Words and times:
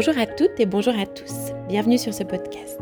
Bonjour 0.00 0.16
à 0.16 0.28
toutes 0.28 0.60
et 0.60 0.64
bonjour 0.64 0.96
à 0.96 1.06
tous. 1.06 1.50
Bienvenue 1.66 1.98
sur 1.98 2.14
ce 2.14 2.22
podcast. 2.22 2.78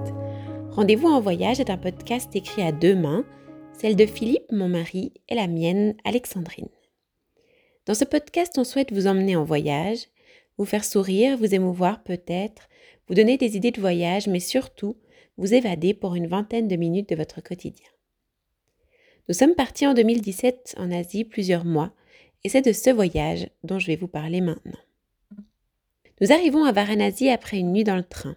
Rendez-vous 0.72 1.08
en 1.08 1.18
voyage 1.18 1.60
est 1.60 1.70
un 1.70 1.78
podcast 1.78 2.36
écrit 2.36 2.60
à 2.60 2.72
deux 2.72 2.94
mains, 2.94 3.24
celle 3.72 3.96
de 3.96 4.04
Philippe, 4.04 4.52
mon 4.52 4.68
mari, 4.68 5.14
et 5.30 5.34
la 5.34 5.46
mienne, 5.46 5.94
Alexandrine. 6.04 6.68
Dans 7.86 7.94
ce 7.94 8.04
podcast, 8.04 8.58
on 8.58 8.64
souhaite 8.64 8.92
vous 8.92 9.06
emmener 9.06 9.34
en 9.34 9.44
voyage, 9.44 10.08
vous 10.58 10.66
faire 10.66 10.84
sourire, 10.84 11.38
vous 11.38 11.54
émouvoir 11.54 12.02
peut-être, 12.02 12.68
vous 13.08 13.14
donner 13.14 13.38
des 13.38 13.56
idées 13.56 13.70
de 13.70 13.80
voyage, 13.80 14.26
mais 14.26 14.38
surtout 14.38 14.98
vous 15.38 15.54
évader 15.54 15.94
pour 15.94 16.16
une 16.16 16.26
vingtaine 16.26 16.68
de 16.68 16.76
minutes 16.76 17.08
de 17.08 17.16
votre 17.16 17.42
quotidien. 17.42 17.88
Nous 19.30 19.34
sommes 19.34 19.54
partis 19.54 19.86
en 19.86 19.94
2017 19.94 20.74
en 20.76 20.92
Asie 20.92 21.24
plusieurs 21.24 21.64
mois, 21.64 21.94
et 22.44 22.50
c'est 22.50 22.60
de 22.60 22.72
ce 22.72 22.90
voyage 22.90 23.48
dont 23.64 23.78
je 23.78 23.86
vais 23.86 23.96
vous 23.96 24.06
parler 24.06 24.42
maintenant. 24.42 24.76
Nous 26.20 26.32
arrivons 26.32 26.64
à 26.64 26.72
Varanasi 26.72 27.28
après 27.28 27.58
une 27.58 27.72
nuit 27.72 27.84
dans 27.84 27.96
le 27.96 28.02
train. 28.02 28.36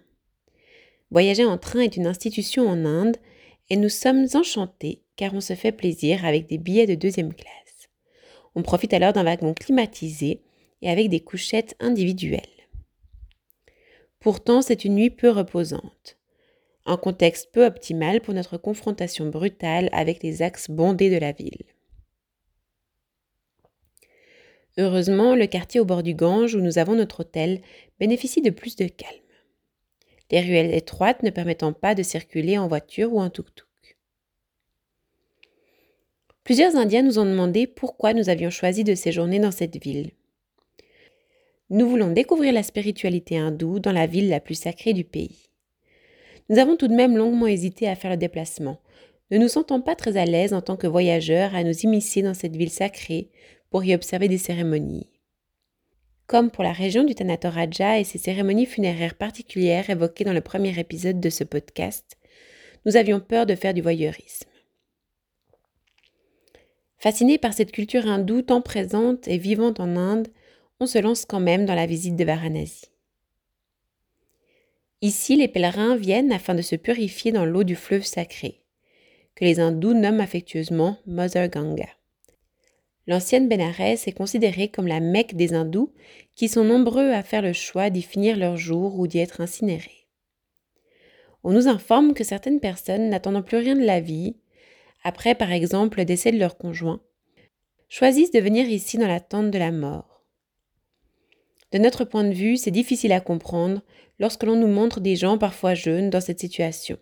Voyager 1.10 1.44
en 1.44 1.56
train 1.56 1.80
est 1.80 1.96
une 1.96 2.06
institution 2.06 2.68
en 2.68 2.84
Inde 2.84 3.16
et 3.70 3.76
nous 3.76 3.88
sommes 3.88 4.26
enchantés 4.34 5.02
car 5.16 5.32
on 5.34 5.40
se 5.40 5.54
fait 5.54 5.72
plaisir 5.72 6.24
avec 6.24 6.46
des 6.46 6.58
billets 6.58 6.86
de 6.86 6.94
deuxième 6.94 7.32
classe. 7.32 7.88
On 8.54 8.62
profite 8.62 8.92
alors 8.92 9.12
d'un 9.12 9.24
wagon 9.24 9.54
climatisé 9.54 10.42
et 10.82 10.90
avec 10.90 11.08
des 11.08 11.20
couchettes 11.20 11.74
individuelles. 11.80 12.40
Pourtant, 14.18 14.60
c'est 14.60 14.84
une 14.84 14.94
nuit 14.94 15.10
peu 15.10 15.30
reposante. 15.30 16.18
Un 16.84 16.98
contexte 16.98 17.50
peu 17.52 17.64
optimal 17.64 18.20
pour 18.20 18.34
notre 18.34 18.58
confrontation 18.58 19.26
brutale 19.26 19.88
avec 19.92 20.22
les 20.22 20.42
axes 20.42 20.70
bondés 20.70 21.10
de 21.10 21.18
la 21.18 21.32
ville. 21.32 21.64
Heureusement, 24.78 25.34
le 25.34 25.46
quartier 25.46 25.80
au 25.80 25.84
bord 25.84 26.02
du 26.02 26.14
Gange 26.14 26.54
où 26.54 26.60
nous 26.60 26.78
avons 26.78 26.94
notre 26.94 27.20
hôtel 27.20 27.60
bénéficie 27.98 28.40
de 28.40 28.50
plus 28.50 28.76
de 28.76 28.86
calme. 28.86 29.12
Les 30.30 30.40
ruelles 30.40 30.74
étroites 30.74 31.22
ne 31.22 31.30
permettant 31.30 31.72
pas 31.72 31.94
de 31.94 32.02
circuler 32.02 32.56
en 32.56 32.68
voiture 32.68 33.12
ou 33.12 33.20
en 33.20 33.30
tuk-tuk. 33.30 33.66
Plusieurs 36.44 36.76
Indiens 36.76 37.02
nous 37.02 37.18
ont 37.18 37.24
demandé 37.24 37.66
pourquoi 37.66 38.14
nous 38.14 38.28
avions 38.28 38.50
choisi 38.50 38.84
de 38.84 38.94
séjourner 38.94 39.38
dans 39.38 39.50
cette 39.50 39.82
ville. 39.82 40.12
Nous 41.68 41.88
voulons 41.88 42.10
découvrir 42.10 42.52
la 42.52 42.62
spiritualité 42.62 43.38
hindoue 43.38 43.78
dans 43.78 43.92
la 43.92 44.06
ville 44.06 44.28
la 44.28 44.40
plus 44.40 44.56
sacrée 44.56 44.92
du 44.92 45.04
pays. 45.04 45.50
Nous 46.48 46.58
avons 46.58 46.76
tout 46.76 46.88
de 46.88 46.94
même 46.94 47.16
longuement 47.16 47.46
hésité 47.46 47.88
à 47.88 47.94
faire 47.94 48.10
le 48.10 48.16
déplacement, 48.16 48.78
ne 49.30 49.38
nous 49.38 49.48
sentant 49.48 49.80
pas 49.80 49.94
très 49.94 50.16
à 50.16 50.24
l'aise 50.24 50.52
en 50.52 50.62
tant 50.62 50.76
que 50.76 50.88
voyageurs 50.88 51.54
à 51.54 51.62
nous 51.62 51.78
immiscer 51.84 52.22
dans 52.22 52.34
cette 52.34 52.56
ville 52.56 52.70
sacrée 52.70 53.30
pour 53.70 53.84
y 53.84 53.94
observer 53.94 54.28
des 54.28 54.38
cérémonies. 54.38 55.08
Comme 56.26 56.50
pour 56.50 56.62
la 56.62 56.72
région 56.72 57.02
du 57.02 57.14
Tanatoraja 57.14 57.98
et 57.98 58.04
ses 58.04 58.18
cérémonies 58.18 58.66
funéraires 58.66 59.14
particulières 59.14 59.90
évoquées 59.90 60.24
dans 60.24 60.32
le 60.32 60.40
premier 60.40 60.78
épisode 60.78 61.20
de 61.20 61.30
ce 61.30 61.44
podcast, 61.44 62.18
nous 62.86 62.96
avions 62.96 63.20
peur 63.20 63.46
de 63.46 63.54
faire 63.54 63.74
du 63.74 63.82
voyeurisme. 63.82 64.48
Fascinés 66.98 67.38
par 67.38 67.54
cette 67.54 67.72
culture 67.72 68.06
hindoue 68.06 68.42
tant 68.42 68.60
présente 68.60 69.26
et 69.26 69.38
vivante 69.38 69.80
en 69.80 69.96
Inde, 69.96 70.28
on 70.80 70.86
se 70.86 70.98
lance 70.98 71.24
quand 71.24 71.40
même 71.40 71.64
dans 71.64 71.74
la 71.74 71.86
visite 71.86 72.16
de 72.16 72.24
Varanasi. 72.24 72.86
Ici, 75.02 75.34
les 75.36 75.48
pèlerins 75.48 75.96
viennent 75.96 76.32
afin 76.32 76.54
de 76.54 76.62
se 76.62 76.76
purifier 76.76 77.32
dans 77.32 77.46
l'eau 77.46 77.64
du 77.64 77.74
fleuve 77.74 78.04
sacré, 78.04 78.60
que 79.34 79.46
les 79.46 79.60
hindous 79.60 79.94
nomment 79.94 80.20
affectueusement 80.20 80.98
Mother 81.06 81.48
Ganga. 81.48 81.88
L'ancienne 83.06 83.48
Bénarès 83.48 84.06
est 84.06 84.12
considérée 84.12 84.68
comme 84.68 84.86
la 84.86 85.00
Mecque 85.00 85.34
des 85.34 85.54
hindous 85.54 85.92
qui 86.36 86.48
sont 86.48 86.64
nombreux 86.64 87.10
à 87.12 87.22
faire 87.22 87.42
le 87.42 87.52
choix 87.52 87.90
d'y 87.90 88.02
finir 88.02 88.36
leur 88.36 88.56
jour 88.56 88.98
ou 88.98 89.06
d'y 89.06 89.18
être 89.18 89.40
incinérés. 89.40 90.06
On 91.42 91.52
nous 91.52 91.68
informe 91.68 92.12
que 92.12 92.24
certaines 92.24 92.60
personnes 92.60 93.08
n'attendant 93.08 93.42
plus 93.42 93.56
rien 93.56 93.74
de 93.74 93.84
la 93.84 94.00
vie, 94.00 94.36
après 95.02 95.34
par 95.34 95.52
exemple 95.52 95.98
le 95.98 96.04
décès 96.04 96.32
de 96.32 96.38
leur 96.38 96.58
conjoint, 96.58 97.00
choisissent 97.88 98.30
de 98.30 98.40
venir 98.40 98.68
ici 98.68 98.98
dans 98.98 99.08
l'attente 99.08 99.50
de 99.50 99.58
la 99.58 99.72
mort. 99.72 100.24
De 101.72 101.78
notre 101.78 102.04
point 102.04 102.24
de 102.24 102.34
vue, 102.34 102.56
c'est 102.56 102.70
difficile 102.70 103.12
à 103.12 103.20
comprendre 103.20 103.82
lorsque 104.18 104.42
l'on 104.42 104.56
nous 104.56 104.66
montre 104.66 105.00
des 105.00 105.16
gens 105.16 105.38
parfois 105.38 105.74
jeunes 105.74 106.10
dans 106.10 106.20
cette 106.20 106.40
situation. 106.40 106.98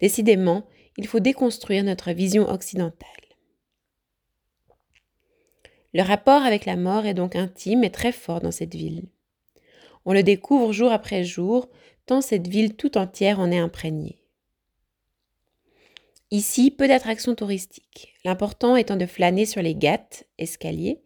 Décidément, 0.00 0.66
il 0.96 1.06
faut 1.06 1.20
déconstruire 1.20 1.84
notre 1.84 2.12
vision 2.12 2.48
occidentale. 2.48 3.25
Le 5.96 6.02
rapport 6.02 6.42
avec 6.42 6.66
la 6.66 6.76
mort 6.76 7.06
est 7.06 7.14
donc 7.14 7.36
intime 7.36 7.82
et 7.82 7.88
très 7.88 8.12
fort 8.12 8.42
dans 8.42 8.50
cette 8.50 8.74
ville. 8.74 9.04
On 10.04 10.12
le 10.12 10.22
découvre 10.22 10.70
jour 10.70 10.92
après 10.92 11.24
jour, 11.24 11.70
tant 12.04 12.20
cette 12.20 12.48
ville 12.48 12.76
tout 12.76 12.98
entière 12.98 13.40
en 13.40 13.50
est 13.50 13.56
imprégnée. 13.56 14.20
Ici, 16.30 16.70
peu 16.70 16.86
d'attractions 16.86 17.34
touristiques, 17.34 18.12
l'important 18.26 18.76
étant 18.76 18.96
de 18.96 19.06
flâner 19.06 19.46
sur 19.46 19.62
les 19.62 19.74
ghats, 19.74 20.22
escaliers, 20.36 21.00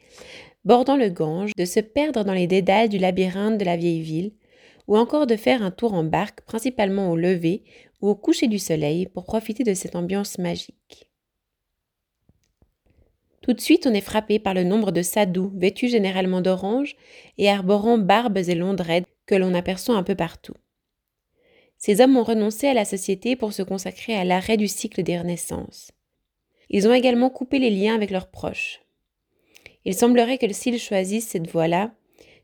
bordant 0.64 0.96
le 0.96 1.08
Gange, 1.08 1.52
de 1.56 1.64
se 1.66 1.78
perdre 1.78 2.24
dans 2.24 2.34
les 2.34 2.48
dédales 2.48 2.88
du 2.88 2.98
labyrinthe 2.98 3.58
de 3.58 3.64
la 3.64 3.76
vieille 3.76 4.02
ville, 4.02 4.32
ou 4.88 4.98
encore 4.98 5.28
de 5.28 5.36
faire 5.36 5.62
un 5.62 5.70
tour 5.70 5.94
en 5.94 6.02
barque, 6.02 6.40
principalement 6.40 7.12
au 7.12 7.16
lever 7.16 7.62
ou 8.00 8.08
au 8.08 8.16
coucher 8.16 8.48
du 8.48 8.58
soleil, 8.58 9.06
pour 9.06 9.22
profiter 9.22 9.62
de 9.62 9.74
cette 9.74 9.94
ambiance 9.94 10.36
magique. 10.38 11.09
Tout 13.42 13.54
de 13.54 13.60
suite, 13.60 13.86
on 13.86 13.94
est 13.94 14.02
frappé 14.02 14.38
par 14.38 14.52
le 14.52 14.64
nombre 14.64 14.92
de 14.92 15.02
sadhus, 15.02 15.50
vêtus 15.54 15.88
généralement 15.88 16.42
d'orange 16.42 16.96
et 17.38 17.48
arborant 17.48 17.96
barbes 17.96 18.36
et 18.36 18.54
longs 18.54 18.74
dreads 18.74 19.06
que 19.26 19.34
l'on 19.34 19.54
aperçoit 19.54 19.96
un 19.96 20.02
peu 20.02 20.14
partout. 20.14 20.54
Ces 21.78 22.02
hommes 22.02 22.18
ont 22.18 22.22
renoncé 22.22 22.68
à 22.68 22.74
la 22.74 22.84
société 22.84 23.36
pour 23.36 23.54
se 23.54 23.62
consacrer 23.62 24.14
à 24.14 24.24
l'arrêt 24.24 24.58
du 24.58 24.68
cycle 24.68 25.02
des 25.02 25.18
renaissances. 25.18 25.90
Ils 26.68 26.86
ont 26.86 26.92
également 26.92 27.30
coupé 27.30 27.58
les 27.58 27.70
liens 27.70 27.94
avec 27.94 28.10
leurs 28.10 28.30
proches. 28.30 28.82
Il 29.86 29.94
semblerait 29.94 30.36
que 30.36 30.52
s'ils 30.52 30.78
choisissent 30.78 31.28
cette 31.28 31.50
voie-là, 31.50 31.92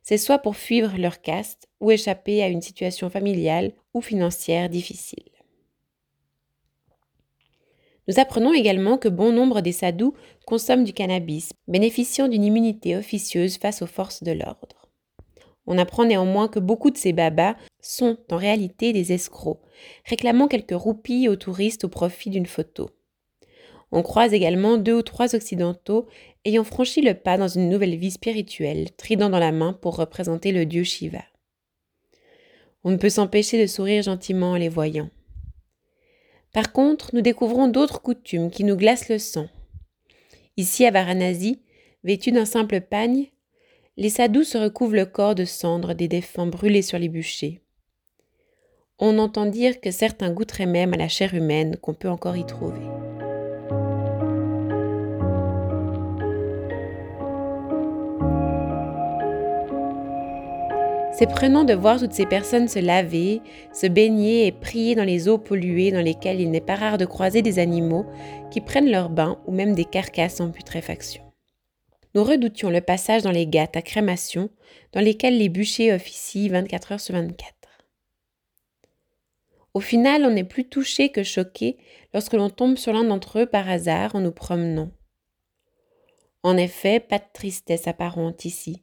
c'est 0.03 0.17
soit 0.17 0.39
pour 0.39 0.57
fuir 0.57 0.97
leur 0.97 1.21
caste 1.21 1.69
ou 1.81 1.91
échapper 1.91 2.43
à 2.43 2.49
une 2.49 2.63
situation 2.63 3.11
familiale 3.11 3.73
ou 3.93 4.01
financière 4.01 4.71
difficile. 4.71 5.25
Nous 8.09 8.21
apprenons 8.21 8.55
également 8.55 8.99
que 8.99 9.09
bon 9.09 9.33
nombre 9.33 9.61
des 9.61 9.73
sadhus 9.73 10.13
consomment 10.47 10.85
du 10.85 10.95
cannabis, 10.95 11.51
bénéficiant 11.69 12.29
d'une 12.29 12.45
immunité 12.45 12.97
officieuse 12.97 13.59
face 13.59 13.83
aux 13.83 13.87
forces 13.87 14.23
de 14.23 14.33
l'ordre. 14.33 14.89
On 15.67 15.77
apprend 15.77 16.05
néanmoins 16.05 16.49
que 16.49 16.61
beaucoup 16.61 16.91
de 16.91 16.97
ces 16.97 17.13
babas 17.13 17.57
sont 17.83 18.17
en 18.31 18.37
réalité 18.37 18.93
des 18.93 19.13
escrocs, 19.13 19.61
réclamant 20.05 20.49
quelques 20.49 20.71
roupies 20.71 21.29
aux 21.29 21.37
touristes 21.37 21.85
au 21.85 21.89
profit 21.89 22.31
d'une 22.31 22.47
photo. 22.47 22.89
On 23.93 24.03
croise 24.03 24.33
également 24.33 24.79
deux 24.79 24.95
ou 24.95 25.03
trois 25.03 25.35
occidentaux 25.35 26.07
ayant 26.45 26.65
franchi 26.65 27.03
le 27.03 27.15
pas 27.15 27.37
dans 27.37 27.49
une 27.49 27.69
nouvelle 27.69 27.97
vie 27.97 28.11
spirituelle, 28.13 28.91
trident 28.97 29.29
dans 29.29 29.39
la 29.39 29.53
main 29.53 29.73
pour 29.73 29.97
représenter 29.97 30.53
le 30.53 30.65
dieu 30.65 30.85
Shiva. 30.85 31.25
On 32.85 32.93
ne 32.93 32.97
peut 32.97 33.11
s'empêcher 33.11 33.61
de 33.61 33.67
sourire 33.67 34.03
gentiment 34.03 34.53
en 34.53 34.57
les 34.57 34.69
voyant. 34.69 35.11
Par 36.53 36.73
contre, 36.73 37.11
nous 37.15 37.21
découvrons 37.21 37.67
d'autres 37.67 38.01
coutumes 38.01 38.51
qui 38.51 38.63
nous 38.65 38.77
glacent 38.77 39.09
le 39.09 39.19
sang. 39.19 39.49
Ici, 40.57 40.87
à 40.87 40.91
Varanasi, 40.91 41.61
vêtus 42.05 42.33
d'un 42.33 42.45
simple 42.45 42.81
pagne, 42.81 43.27
les 43.97 44.11
sadhus 44.11 44.45
se 44.45 44.59
recouvrent 44.59 44.97
le 44.97 45.07
corps 45.07 45.35
de 45.35 45.45
cendres 45.45 45.95
des 45.95 46.09
défunts 46.09 46.47
brûlés 46.47 46.83
sur 46.83 46.99
les 46.99 47.09
bûchers. 47.09 47.61
On 48.99 49.19
entend 49.19 49.47
dire 49.47 49.81
que 49.81 49.91
certains 49.91 50.33
goûteraient 50.33 50.67
même 50.67 50.95
à 50.95 50.97
la 50.97 51.09
chair 51.09 51.35
humaine 51.35 51.77
qu'on 51.77 51.95
peut 51.95 52.09
encore 52.09 52.37
y 52.37 52.47
trouver. 52.47 52.81
C'est 61.19 61.27
prenant 61.27 61.65
de 61.65 61.73
voir 61.73 61.99
toutes 61.99 62.13
ces 62.13 62.27
personnes 62.27 62.69
se 62.69 62.79
laver, 62.79 63.41
se 63.73 63.87
baigner 63.87 64.47
et 64.47 64.53
prier 64.53 64.95
dans 64.95 65.03
les 65.03 65.29
eaux 65.29 65.39
polluées 65.39 65.91
dans 65.91 66.03
lesquelles 66.03 66.43
il 66.43 66.51
n'est 66.51 66.61
pas 66.61 66.75
rare 66.75 66.99
de 66.99 67.07
croiser 67.07 67.41
des 67.41 67.59
animaux 67.59 68.05
qui 68.51 68.61
prennent 68.61 68.91
leur 68.91 69.09
bain 69.09 69.41
ou 69.47 69.53
même 69.53 69.75
des 69.75 69.87
carcasses 69.87 70.43
en 70.43 70.51
putréfaction. 70.51 71.23
Nous 72.15 72.23
redoutions 72.23 72.69
le 72.69 72.83
passage 72.83 73.23
dans 73.23 73.31
les 73.31 73.47
gâtes 73.47 73.79
à 73.79 73.83
crémation 73.83 74.51
dans 74.93 75.01
lesquels 75.01 75.39
les 75.39 75.49
bûchers 75.49 75.95
officient 75.95 76.51
24 76.51 76.93
heures 76.93 77.01
sur 77.01 77.15
24. 77.15 77.55
Au 79.73 79.81
final, 79.81 80.27
on 80.27 80.33
n'est 80.33 80.45
plus 80.45 80.69
touché 80.69 81.09
que 81.09 81.23
choqué 81.23 81.79
lorsque 82.13 82.35
l'on 82.35 82.51
tombe 82.51 82.77
sur 82.77 82.93
l'un 82.93 83.05
d'entre 83.05 83.39
eux 83.39 83.47
par 83.47 83.71
hasard 83.71 84.15
en 84.17 84.21
nous 84.21 84.33
promenant. 84.33 84.91
En 86.43 86.59
effet, 86.59 87.01
pas 87.01 87.19
de 87.19 87.25
tristesse 87.33 87.89
apparente 87.89 88.45
ici 88.45 88.83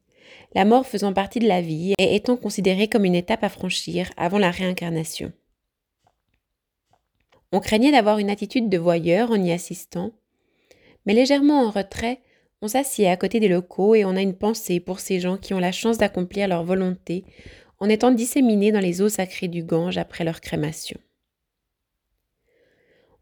la 0.56 0.66
mort 0.66 0.86
faisant 0.86 1.14
partie 1.14 1.40
de 1.40 1.48
la 1.48 1.62
vie 1.62 1.94
et 1.98 2.16
étant 2.16 2.38
considérée 2.38 2.88
comme 2.88 3.06
une 3.06 3.16
étape 3.16 3.44
à 3.44 3.50
franchir 3.50 4.12
avant 4.18 4.38
la 4.38 4.52
réincarnation. 4.52 5.32
On 7.52 7.60
craignait 7.60 7.92
d'avoir 7.92 8.18
une 8.18 8.30
attitude 8.30 8.70
de 8.70 8.78
voyeur 8.78 9.32
en 9.32 9.36
y 9.36 9.52
assistant, 9.52 10.12
mais 11.06 11.14
légèrement 11.14 11.62
en 11.62 11.70
retrait, 11.70 12.22
on 12.62 12.68
s'assied 12.68 13.08
à 13.08 13.18
côté 13.18 13.40
des 13.40 13.48
locaux 13.48 13.94
et 13.94 14.06
on 14.06 14.16
a 14.16 14.22
une 14.22 14.38
pensée 14.38 14.80
pour 14.80 15.00
ces 15.00 15.20
gens 15.20 15.38
qui 15.38 15.54
ont 15.54 15.60
la 15.60 15.72
chance 15.72 15.98
d'accomplir 15.98 16.48
leur 16.48 16.64
volonté 16.64 17.26
en 17.80 17.90
étant 17.90 18.12
disséminés 18.12 18.72
dans 18.72 18.80
les 18.80 19.02
eaux 19.02 19.10
sacrées 19.10 19.50
du 19.50 19.64
Gange 19.64 19.98
après 19.98 20.24
leur 20.24 20.40
crémation. 20.40 20.98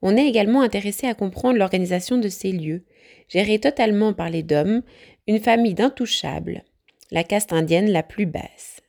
On 0.02 0.16
est 0.16 0.28
également 0.28 0.62
intéressé 0.62 1.08
à 1.08 1.14
comprendre 1.14 1.58
l'organisation 1.58 2.18
de 2.18 2.30
ces 2.30 2.52
lieux, 2.52 2.86
gérés 3.28 3.60
totalement 3.60 4.14
par 4.14 4.30
les 4.30 4.44
Dom, 4.44 4.82
une 5.28 5.40
famille 5.40 5.74
d'intouchables, 5.74 6.64
la 7.12 7.24
caste 7.24 7.54
indienne 7.54 7.92
la 7.92 8.04
plus 8.04 8.26
basse. 8.26 8.82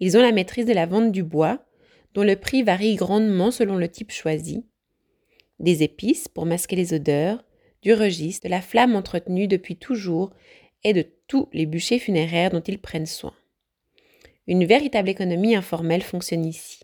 Ils 0.00 0.16
ont 0.16 0.22
la 0.22 0.32
maîtrise 0.32 0.66
de 0.66 0.72
la 0.72 0.86
vente 0.86 1.12
du 1.12 1.22
bois, 1.22 1.64
dont 2.14 2.22
le 2.22 2.36
prix 2.36 2.62
varie 2.62 2.96
grandement 2.96 3.50
selon 3.50 3.76
le 3.76 3.88
type 3.88 4.12
choisi, 4.12 4.64
des 5.58 5.82
épices 5.82 6.28
pour 6.28 6.46
masquer 6.46 6.76
les 6.76 6.94
odeurs, 6.94 7.44
du 7.82 7.92
registre, 7.92 8.46
de 8.46 8.50
la 8.50 8.62
flamme 8.62 8.96
entretenue 8.96 9.48
depuis 9.48 9.76
toujours 9.76 10.30
et 10.84 10.92
de 10.92 11.06
tous 11.26 11.48
les 11.52 11.66
bûchers 11.66 11.98
funéraires 11.98 12.50
dont 12.50 12.60
ils 12.60 12.80
prennent 12.80 13.06
soin. 13.06 13.34
Une 14.46 14.64
véritable 14.64 15.08
économie 15.08 15.56
informelle 15.56 16.02
fonctionne 16.02 16.44
ici. 16.44 16.80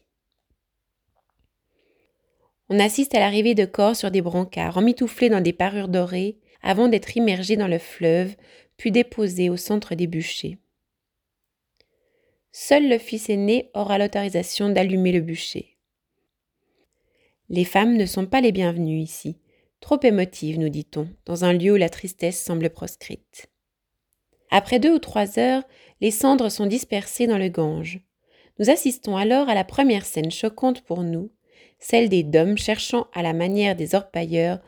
On 2.68 2.80
assiste 2.80 3.14
à 3.14 3.20
l'arrivée 3.20 3.54
de 3.54 3.64
corps 3.64 3.96
sur 3.96 4.10
des 4.10 4.22
brancards, 4.22 4.78
emmitouflés 4.78 5.28
dans 5.28 5.40
des 5.40 5.52
parures 5.52 5.88
dorées, 5.88 6.38
avant 6.62 6.88
d'être 6.88 7.16
immergés 7.16 7.56
dans 7.56 7.68
le 7.68 7.78
fleuve, 7.78 8.34
puis 8.82 8.90
déposés 8.90 9.48
au 9.48 9.56
centre 9.56 9.94
des 9.94 10.08
bûchers. 10.08 10.58
Seul 12.50 12.88
le 12.88 12.98
fils 12.98 13.30
aîné 13.30 13.70
aura 13.74 13.96
l'autorisation 13.96 14.70
d'allumer 14.70 15.12
le 15.12 15.20
bûcher. 15.20 15.76
Les 17.48 17.64
femmes 17.64 17.96
ne 17.96 18.06
sont 18.06 18.26
pas 18.26 18.40
les 18.40 18.50
bienvenues 18.50 18.98
ici, 18.98 19.38
trop 19.78 20.00
émotives, 20.02 20.58
nous 20.58 20.68
dit-on, 20.68 21.08
dans 21.26 21.44
un 21.44 21.52
lieu 21.52 21.74
où 21.74 21.76
la 21.76 21.90
tristesse 21.90 22.42
semble 22.42 22.70
proscrite. 22.70 23.46
Après 24.50 24.80
deux 24.80 24.94
ou 24.94 24.98
trois 24.98 25.38
heures, 25.38 25.62
les 26.00 26.10
cendres 26.10 26.50
sont 26.50 26.66
dispersées 26.66 27.28
dans 27.28 27.38
le 27.38 27.50
Gange. 27.50 28.00
Nous 28.58 28.68
assistons 28.68 29.16
alors 29.16 29.48
à 29.48 29.54
la 29.54 29.62
première 29.62 30.06
scène 30.06 30.32
choquante 30.32 30.80
pour 30.80 31.04
nous, 31.04 31.30
celle 31.78 32.08
des 32.08 32.24
dômes 32.24 32.58
cherchant 32.58 33.06
à 33.14 33.22
la 33.22 33.32
manière 33.32 33.76
des 33.76 33.94
orpailleurs 33.94 34.58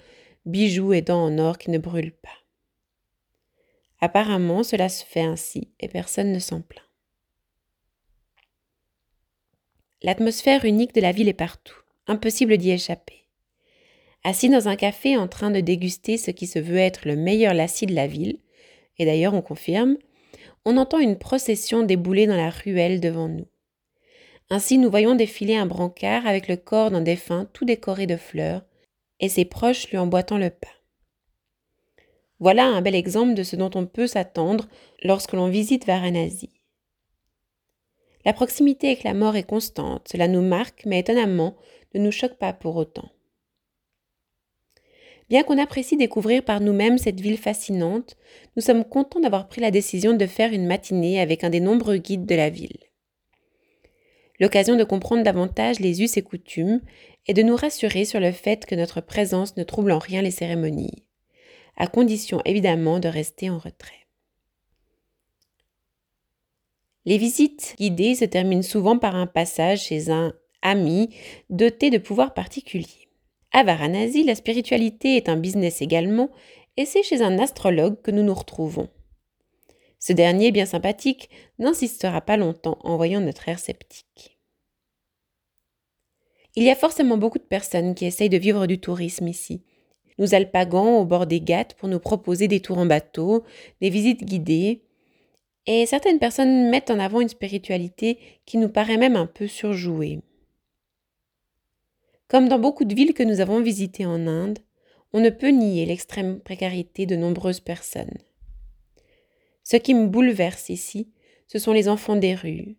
bijoux 0.46 0.92
et 0.92 1.02
dents 1.02 1.24
en 1.24 1.36
or 1.38 1.58
qui 1.58 1.72
ne 1.72 1.78
brûlent 1.78 2.14
pas. 2.14 2.43
Apparemment, 4.00 4.62
cela 4.62 4.88
se 4.88 5.04
fait 5.04 5.22
ainsi 5.22 5.68
et 5.80 5.88
personne 5.88 6.32
ne 6.32 6.38
s'en 6.38 6.60
plaint. 6.60 6.84
L'atmosphère 10.02 10.64
unique 10.64 10.94
de 10.94 11.00
la 11.00 11.12
ville 11.12 11.28
est 11.28 11.32
partout, 11.32 11.78
impossible 12.06 12.58
d'y 12.58 12.72
échapper. 12.72 13.24
Assis 14.22 14.50
dans 14.50 14.68
un 14.68 14.76
café 14.76 15.16
en 15.16 15.28
train 15.28 15.50
de 15.50 15.60
déguster 15.60 16.18
ce 16.18 16.30
qui 16.30 16.46
se 16.46 16.58
veut 16.58 16.78
être 16.78 17.06
le 17.08 17.16
meilleur 17.16 17.54
lacis 17.54 17.86
de 17.86 17.94
la 17.94 18.06
ville, 18.06 18.38
et 18.98 19.06
d'ailleurs 19.06 19.34
on 19.34 19.42
confirme, 19.42 19.96
on 20.64 20.76
entend 20.76 20.98
une 20.98 21.18
procession 21.18 21.82
débouler 21.82 22.26
dans 22.26 22.36
la 22.36 22.50
ruelle 22.50 23.00
devant 23.00 23.28
nous. 23.28 23.46
Ainsi 24.50 24.78
nous 24.78 24.90
voyons 24.90 25.14
défiler 25.14 25.56
un 25.56 25.66
brancard 25.66 26.26
avec 26.26 26.48
le 26.48 26.56
corps 26.56 26.90
d'un 26.90 27.00
défunt 27.00 27.46
tout 27.52 27.64
décoré 27.64 28.06
de 28.06 28.16
fleurs, 28.16 28.62
et 29.20 29.28
ses 29.28 29.44
proches 29.44 29.88
lui 29.90 29.98
emboîtant 29.98 30.38
le 30.38 30.50
pas. 30.50 30.68
Voilà 32.40 32.66
un 32.66 32.82
bel 32.82 32.94
exemple 32.94 33.34
de 33.34 33.42
ce 33.42 33.56
dont 33.56 33.70
on 33.74 33.86
peut 33.86 34.06
s'attendre 34.06 34.66
lorsque 35.02 35.32
l'on 35.32 35.48
visite 35.48 35.86
Varanasi. 35.86 36.50
La 38.24 38.32
proximité 38.32 38.88
avec 38.88 39.04
la 39.04 39.14
mort 39.14 39.36
est 39.36 39.44
constante, 39.44 40.08
cela 40.10 40.28
nous 40.28 40.42
marque, 40.42 40.84
mais 40.86 41.00
étonnamment 41.00 41.56
ne 41.94 42.00
nous 42.00 42.12
choque 42.12 42.38
pas 42.38 42.52
pour 42.52 42.76
autant. 42.76 43.10
Bien 45.28 45.42
qu'on 45.42 45.58
apprécie 45.58 45.96
découvrir 45.96 46.44
par 46.44 46.60
nous-mêmes 46.60 46.98
cette 46.98 47.20
ville 47.20 47.38
fascinante, 47.38 48.16
nous 48.56 48.62
sommes 48.62 48.84
contents 48.84 49.20
d'avoir 49.20 49.48
pris 49.48 49.60
la 49.60 49.70
décision 49.70 50.14
de 50.14 50.26
faire 50.26 50.52
une 50.52 50.66
matinée 50.66 51.20
avec 51.20 51.44
un 51.44 51.50
des 51.50 51.60
nombreux 51.60 51.96
guides 51.96 52.26
de 52.26 52.34
la 52.34 52.50
ville. 52.50 52.78
L'occasion 54.40 54.76
de 54.76 54.84
comprendre 54.84 55.22
davantage 55.22 55.80
les 55.80 56.02
us 56.02 56.16
et 56.16 56.22
coutumes 56.22 56.80
et 57.26 57.34
de 57.34 57.42
nous 57.42 57.56
rassurer 57.56 58.04
sur 58.04 58.20
le 58.20 58.32
fait 58.32 58.66
que 58.66 58.74
notre 58.74 59.00
présence 59.00 59.56
ne 59.56 59.62
trouble 59.62 59.92
en 59.92 59.98
rien 59.98 60.22
les 60.22 60.30
cérémonies, 60.30 61.03
à 61.76 61.86
condition 61.86 62.40
évidemment 62.44 63.00
de 63.00 63.08
rester 63.08 63.50
en 63.50 63.58
retrait. 63.58 64.06
Les 67.04 67.18
visites 67.18 67.74
guidées 67.78 68.14
se 68.14 68.24
terminent 68.24 68.62
souvent 68.62 68.98
par 68.98 69.14
un 69.14 69.26
passage 69.26 69.84
chez 69.84 70.10
un 70.10 70.32
ami 70.62 71.14
doté 71.50 71.90
de 71.90 71.98
pouvoirs 71.98 72.32
particuliers. 72.32 73.08
À 73.52 73.62
Varanasi, 73.62 74.24
la 74.24 74.34
spiritualité 74.34 75.16
est 75.16 75.28
un 75.28 75.36
business 75.36 75.82
également, 75.82 76.30
et 76.76 76.86
c'est 76.86 77.02
chez 77.02 77.22
un 77.22 77.38
astrologue 77.38 78.00
que 78.02 78.10
nous 78.10 78.22
nous 78.22 78.34
retrouvons. 78.34 78.88
Ce 80.00 80.12
dernier, 80.12 80.50
bien 80.50 80.66
sympathique, 80.66 81.30
n'insistera 81.58 82.20
pas 82.20 82.36
longtemps 82.36 82.78
en 82.82 82.96
voyant 82.96 83.20
notre 83.20 83.48
air 83.48 83.58
sceptique. 83.58 84.38
Il 86.56 86.62
y 86.62 86.70
a 86.70 86.76
forcément 86.76 87.16
beaucoup 87.16 87.38
de 87.38 87.44
personnes 87.44 87.94
qui 87.94 88.06
essayent 88.06 88.28
de 88.28 88.36
vivre 88.36 88.66
du 88.66 88.80
tourisme 88.80 89.28
ici. 89.28 89.64
Nous 90.18 90.34
alpaguons 90.34 90.98
au 90.98 91.04
bord 91.04 91.26
des 91.26 91.40
Ghats 91.40 91.74
pour 91.76 91.88
nous 91.88 91.98
proposer 91.98 92.48
des 92.48 92.60
tours 92.60 92.78
en 92.78 92.86
bateau, 92.86 93.44
des 93.80 93.90
visites 93.90 94.24
guidées, 94.24 94.82
et 95.66 95.86
certaines 95.86 96.18
personnes 96.18 96.70
mettent 96.70 96.90
en 96.90 96.98
avant 96.98 97.20
une 97.20 97.28
spiritualité 97.28 98.18
qui 98.44 98.58
nous 98.58 98.68
paraît 98.68 98.98
même 98.98 99.16
un 99.16 99.26
peu 99.26 99.46
surjouée. 99.46 100.20
Comme 102.28 102.48
dans 102.48 102.58
beaucoup 102.58 102.84
de 102.84 102.94
villes 102.94 103.14
que 103.14 103.22
nous 103.22 103.40
avons 103.40 103.60
visitées 103.60 104.06
en 104.06 104.26
Inde, 104.26 104.58
on 105.12 105.20
ne 105.20 105.30
peut 105.30 105.48
nier 105.48 105.86
l'extrême 105.86 106.40
précarité 106.40 107.06
de 107.06 107.16
nombreuses 107.16 107.60
personnes. 107.60 108.18
Ce 109.62 109.76
qui 109.76 109.94
me 109.94 110.08
bouleverse 110.08 110.68
ici, 110.68 111.08
ce 111.46 111.58
sont 111.58 111.72
les 111.72 111.88
enfants 111.88 112.16
des 112.16 112.34
rues, 112.34 112.76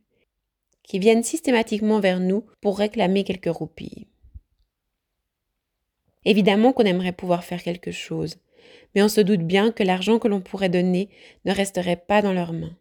qui 0.83 0.99
viennent 0.99 1.23
systématiquement 1.23 1.99
vers 1.99 2.19
nous 2.19 2.43
pour 2.61 2.77
réclamer 2.77 3.23
quelques 3.23 3.55
roupies. 3.55 4.07
Évidemment 6.25 6.73
qu'on 6.73 6.83
aimerait 6.83 7.11
pouvoir 7.11 7.43
faire 7.43 7.61
quelque 7.61 7.91
chose, 7.91 8.37
mais 8.93 9.03
on 9.03 9.07
se 9.07 9.21
doute 9.21 9.41
bien 9.41 9.71
que 9.71 9.83
l'argent 9.83 10.19
que 10.19 10.27
l'on 10.27 10.41
pourrait 10.41 10.69
donner 10.69 11.09
ne 11.45 11.53
resterait 11.53 12.03
pas 12.07 12.21
dans 12.21 12.33
leurs 12.33 12.53
mains. 12.53 12.75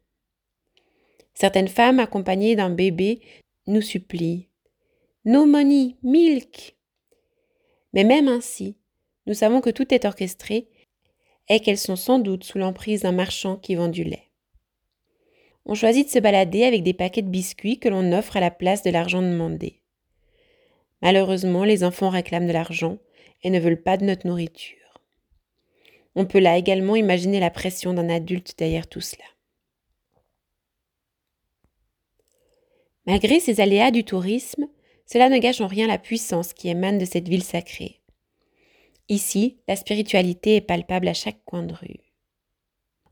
Certaines 1.35 1.69
femmes 1.69 2.01
accompagnées 2.01 2.57
d'un 2.57 2.71
bébé 2.71 3.21
nous 3.67 3.83
supplient 3.83 4.49
No 5.27 5.47
money, 5.47 5.97
milk. 6.03 6.77
Mais 7.93 8.05
même 8.05 8.29
ainsi, 8.29 8.77
nous 9.27 9.35
savons 9.35 9.61
que 9.61 9.71
tout 9.71 9.93
est 9.93 10.05
orchestré 10.05 10.69
et 11.49 11.61
qu'elles 11.61 11.79
sont 11.79 11.97
sans 11.97 12.19
doute 12.19 12.45
sous 12.45 12.59
l'emprise 12.59 13.03
d'un 13.03 13.13
marchand 13.13 13.57
qui 13.57 13.75
vend 13.75 13.89
du 13.89 14.05
lait. 14.05 14.31
On 15.67 15.75
choisit 15.75 16.07
de 16.07 16.13
se 16.13 16.19
balader 16.19 16.65
avec 16.65 16.83
des 16.83 16.93
paquets 16.93 17.23
de 17.23 17.31
biscuits 17.31 17.79
que 17.79 17.89
l'on 17.89 18.13
offre 18.13 18.37
à 18.37 18.41
la 18.41 18.51
place 18.51 18.83
de 18.83 18.91
l'argent 18.91 19.23
demandé. 19.23 19.81
Malheureusement, 21.01 21.65
les 21.65 21.85
enfants 21.85 22.11
réclament 22.11 22.47
de 22.47 22.53
l'argent 22.53 22.99
et 23.45 23.51
ne 23.51 23.61
veulent 23.61 23.83
pas 23.83 23.97
de 23.97 24.05
notre 24.05 24.27
nourriture. 24.27 25.01
On 26.17 26.27
peut 26.27 26.41
là 26.41 26.57
également 26.57 26.97
imaginer 26.97 27.39
la 27.39 27.51
pression 27.51 27.95
d'un 27.95 28.09
adulte 28.09 28.55
derrière 28.59 28.89
tout 28.89 29.01
cela. 29.01 29.25
Malgré 33.07 33.39
ces 33.39 33.61
aléas 33.61 33.91
du 33.91 34.03
tourisme, 34.05 34.67
cela 35.07 35.29
ne 35.29 35.39
gâche 35.39 35.61
en 35.61 35.67
rien 35.67 35.87
la 35.87 35.99
puissance 35.99 36.55
qui 36.55 36.69
émane 36.69 36.99
de 36.99 37.05
cette 37.05 37.29
ville 37.29 37.43
sacrée. 37.43 38.01
Ici, 39.09 39.59
la 39.69 39.77
spiritualité 39.77 40.57
est 40.57 40.63
palpable 40.63 41.09
à 41.09 41.15
chaque 41.15 41.45
coin 41.45 41.63
de 41.63 41.75
rue. 41.75 42.01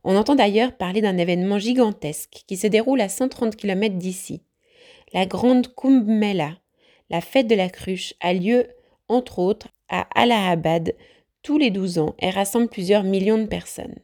On 0.04 0.16
entend 0.16 0.34
d'ailleurs 0.34 0.76
parler 0.76 1.02
d'un 1.02 1.18
événement 1.18 1.58
gigantesque 1.58 2.44
qui 2.46 2.56
se 2.56 2.66
déroule 2.66 3.02
à 3.02 3.08
130 3.08 3.54
km 3.54 3.96
d'ici. 3.96 4.42
La 5.12 5.26
grande 5.26 5.72
Kumbh 5.74 6.06
Mela, 6.06 6.58
la 7.10 7.20
fête 7.20 7.46
de 7.46 7.54
la 7.54 7.68
cruche, 7.68 8.14
a 8.20 8.32
lieu, 8.32 8.68
entre 9.08 9.38
autres, 9.38 9.68
à 9.92 10.08
Allahabad 10.20 10.96
tous 11.42 11.58
les 11.58 11.70
12 11.70 11.98
ans 11.98 12.16
et 12.18 12.30
rassemble 12.30 12.68
plusieurs 12.68 13.04
millions 13.04 13.38
de 13.38 13.46
personnes. 13.46 13.98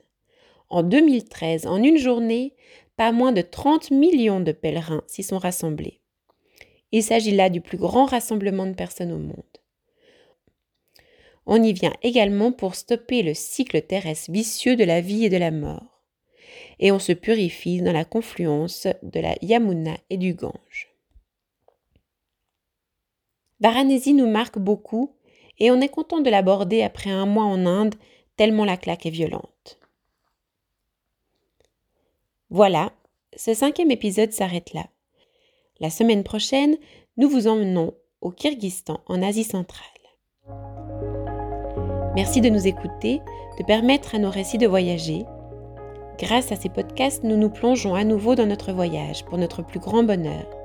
En 0.70 0.82
2013, 0.84 1.66
en 1.66 1.82
une 1.82 1.96
journée, 1.96 2.54
pas 2.96 3.10
moins 3.10 3.32
de 3.32 3.40
30 3.40 3.90
millions 3.90 4.40
de 4.40 4.52
pèlerins 4.52 5.02
s'y 5.06 5.22
sont 5.22 5.38
rassemblés. 5.38 6.00
Il 6.92 7.02
s'agit 7.02 7.34
là 7.34 7.48
du 7.48 7.60
plus 7.60 7.78
grand 7.78 8.04
rassemblement 8.04 8.66
de 8.66 8.74
personnes 8.74 9.12
au 9.12 9.18
monde. 9.18 9.42
On 11.46 11.62
y 11.62 11.72
vient 11.72 11.94
également 12.02 12.52
pour 12.52 12.74
stopper 12.74 13.22
le 13.22 13.32
cycle 13.32 13.80
terrestre 13.80 14.30
vicieux 14.30 14.76
de 14.76 14.84
la 14.84 15.00
vie 15.00 15.24
et 15.24 15.30
de 15.30 15.38
la 15.38 15.50
mort. 15.50 16.02
Et 16.78 16.92
on 16.92 16.98
se 16.98 17.12
purifie 17.12 17.80
dans 17.80 17.92
la 17.92 18.04
confluence 18.04 18.86
de 19.02 19.20
la 19.20 19.34
Yamuna 19.40 19.96
et 20.10 20.18
du 20.18 20.34
Gange. 20.34 20.88
Varanasi 23.60 24.12
nous 24.12 24.28
marque 24.28 24.58
beaucoup 24.58 25.14
et 25.58 25.70
on 25.70 25.80
est 25.80 25.88
content 25.88 26.20
de 26.20 26.30
l'aborder 26.30 26.82
après 26.82 27.10
un 27.10 27.26
mois 27.26 27.44
en 27.44 27.66
Inde, 27.66 27.94
tellement 28.36 28.64
la 28.64 28.76
claque 28.76 29.06
est 29.06 29.10
violente. 29.10 29.78
Voilà, 32.50 32.92
ce 33.36 33.52
cinquième 33.54 33.90
épisode 33.90 34.32
s'arrête 34.32 34.72
là. 34.72 34.86
La 35.80 35.90
semaine 35.90 36.24
prochaine, 36.24 36.76
nous 37.16 37.28
vous 37.28 37.46
emmenons 37.46 37.94
au 38.20 38.30
Kyrgyzstan, 38.30 39.00
en 39.06 39.22
Asie 39.22 39.44
centrale. 39.44 39.86
Merci 42.14 42.40
de 42.40 42.48
nous 42.48 42.66
écouter, 42.66 43.20
de 43.58 43.64
permettre 43.64 44.14
à 44.14 44.18
nos 44.18 44.30
récits 44.30 44.58
de 44.58 44.66
voyager. 44.66 45.24
Grâce 46.18 46.50
à 46.50 46.56
ces 46.56 46.68
podcasts, 46.68 47.22
nous 47.22 47.36
nous 47.36 47.50
plongeons 47.50 47.94
à 47.94 48.02
nouveau 48.02 48.34
dans 48.34 48.46
notre 48.46 48.72
voyage 48.72 49.24
pour 49.24 49.38
notre 49.38 49.62
plus 49.62 49.78
grand 49.78 50.02
bonheur. 50.02 50.57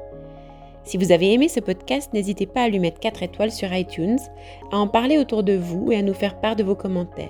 Si 0.84 0.98
vous 0.98 1.12
avez 1.12 1.34
aimé 1.34 1.48
ce 1.48 1.60
podcast, 1.60 2.12
n'hésitez 2.13 2.46
pas 2.46 2.63
à 2.63 2.70
lui 2.70 2.80
mettre 2.80 3.00
4 3.00 3.24
étoiles 3.24 3.52
sur 3.52 3.74
iTunes, 3.74 4.20
à 4.72 4.78
en 4.78 4.88
parler 4.88 5.18
autour 5.18 5.44
de 5.44 5.56
vous 5.56 5.92
et 5.92 5.96
à 5.96 6.02
nous 6.02 6.13
faire 6.13 6.40
part 6.40 6.56
de 6.56 6.63
vos 6.63 6.75
commentaires. 6.75 7.30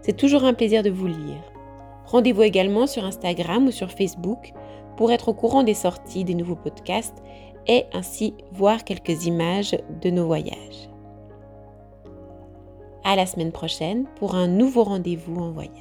C'est 0.00 0.16
toujours 0.16 0.44
un 0.44 0.54
plaisir 0.54 0.82
de 0.82 0.90
vous 0.90 1.06
lire. 1.06 1.42
Rendez-vous 2.06 2.42
également 2.42 2.86
sur 2.86 3.04
Instagram 3.04 3.66
ou 3.66 3.70
sur 3.70 3.90
Facebook 3.90 4.52
pour 4.96 5.12
être 5.12 5.28
au 5.28 5.34
courant 5.34 5.64
des 5.64 5.74
sorties 5.74 6.24
des 6.24 6.34
nouveaux 6.34 6.56
podcasts 6.56 7.22
et 7.66 7.84
ainsi 7.92 8.34
voir 8.52 8.84
quelques 8.84 9.26
images 9.26 9.76
de 10.00 10.10
nos 10.10 10.26
voyages. 10.26 10.88
À 13.04 13.16
la 13.16 13.26
semaine 13.26 13.52
prochaine 13.52 14.06
pour 14.16 14.34
un 14.34 14.48
nouveau 14.48 14.84
rendez-vous 14.84 15.36
en 15.36 15.50
voyage. 15.50 15.72